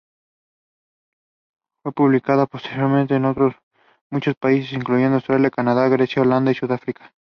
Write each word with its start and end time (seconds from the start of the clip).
Fue 1.83 1.91
publicada 1.93 2.47
posteriormente 2.47 3.13
en 3.13 3.25
otros 3.25 3.53
muchos 4.09 4.33
países, 4.33 4.73
incluyendo 4.73 5.17
Australia, 5.17 5.51
Canadá, 5.51 5.87
Grecia, 5.89 6.23
Holanda 6.23 6.49
y 6.49 6.55
Sudáfrica. 6.55 7.13